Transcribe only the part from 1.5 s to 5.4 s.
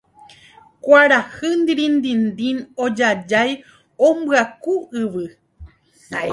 ndirindindin ojajái ombyaku yvy